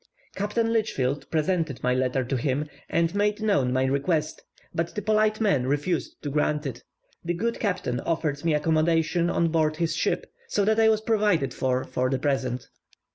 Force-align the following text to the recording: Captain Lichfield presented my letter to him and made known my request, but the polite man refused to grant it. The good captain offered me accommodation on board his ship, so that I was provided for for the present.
Captain 0.33 0.73
Lichfield 0.73 1.29
presented 1.29 1.83
my 1.83 1.93
letter 1.93 2.23
to 2.23 2.35
him 2.35 2.67
and 2.89 3.13
made 3.13 3.39
known 3.39 3.71
my 3.71 3.83
request, 3.83 4.41
but 4.73 4.95
the 4.95 5.01
polite 5.03 5.39
man 5.39 5.67
refused 5.67 6.19
to 6.23 6.31
grant 6.31 6.65
it. 6.65 6.81
The 7.23 7.35
good 7.35 7.59
captain 7.59 7.99
offered 7.99 8.43
me 8.43 8.55
accommodation 8.55 9.29
on 9.29 9.49
board 9.49 9.75
his 9.75 9.95
ship, 9.95 10.25
so 10.47 10.65
that 10.65 10.79
I 10.79 10.89
was 10.89 11.01
provided 11.01 11.53
for 11.53 11.83
for 11.83 12.09
the 12.09 12.17
present. 12.17 12.67